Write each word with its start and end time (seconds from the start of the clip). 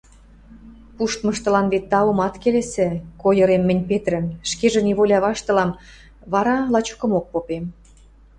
—Пуштмыштылан 0.95 1.67
вет 1.73 1.85
таум 1.91 2.19
ат 2.27 2.35
келесӹ,— 2.43 2.87
койырем 3.21 3.63
мӹнь 3.67 3.87
Петрӹм, 3.89 4.25
ӹшкежӹ 4.45 4.81
неволя 4.87 5.19
ваштылам, 5.25 5.71
вара 6.31 6.55
лачокымок 6.73 7.25
попем: 7.33 7.63